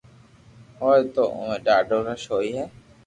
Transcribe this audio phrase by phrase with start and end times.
[0.79, 2.65] ھوئي تو اووي ڌاڌي رݾ ھوئي ھي